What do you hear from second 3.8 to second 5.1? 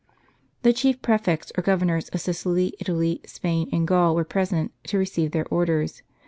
Gaul, were present, to